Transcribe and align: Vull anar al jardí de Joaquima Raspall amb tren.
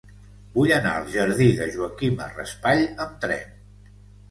Vull 0.53 0.71
anar 0.77 0.93
al 1.01 1.05
jardí 1.17 1.51
de 1.59 1.67
Joaquima 1.77 2.31
Raspall 2.33 2.85
amb 3.07 3.23
tren. 3.29 3.57